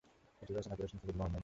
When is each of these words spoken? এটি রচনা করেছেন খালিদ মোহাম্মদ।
এটি 0.41 0.51
রচনা 0.53 0.75
করেছেন 0.77 0.97
খালিদ 1.01 1.17
মোহাম্মদ। 1.17 1.39